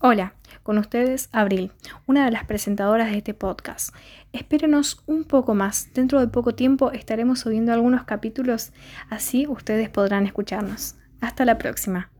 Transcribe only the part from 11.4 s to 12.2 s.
la próxima.